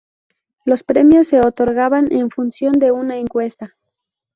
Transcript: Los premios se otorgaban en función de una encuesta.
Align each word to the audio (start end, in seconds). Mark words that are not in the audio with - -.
Los 0.65 0.81
premios 0.81 1.27
se 1.27 1.41
otorgaban 1.41 2.11
en 2.11 2.31
función 2.31 2.71
de 2.73 2.91
una 2.91 3.17
encuesta. 3.17 3.75